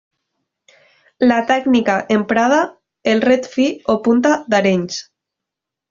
[1.31, 2.59] La tècnica emprada
[3.13, 5.03] el ret fi o punta d'Arenys.